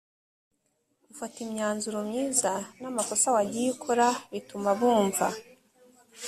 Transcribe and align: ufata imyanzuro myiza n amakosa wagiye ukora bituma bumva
ufata 1.11 1.37
imyanzuro 1.45 1.97
myiza 2.09 2.51
n 2.79 2.83
amakosa 2.91 3.27
wagiye 3.35 3.67
ukora 3.75 4.07
bituma 4.31 4.69
bumva 4.79 5.27